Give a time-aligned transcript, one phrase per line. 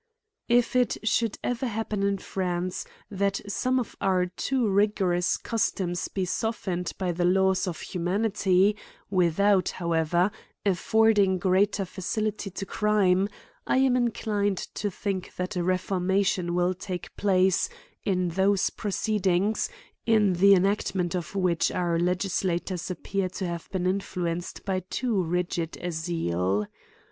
[0.49, 6.25] IF it should ever happen m France, that some of our too rigorous customs be
[6.25, 8.75] softened by the laws of humanity,
[9.11, 10.31] without, however,
[10.65, 13.29] affording greater facility to crime,
[13.67, 17.69] I am inclined to think that a reformation will take place
[18.03, 19.69] in those proceed ings,
[20.07, 25.77] in the enactment of which our legislators appear to have been influenced by too rigid
[25.79, 26.65] a zeal.